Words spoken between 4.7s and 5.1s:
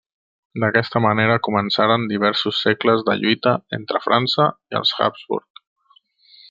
i els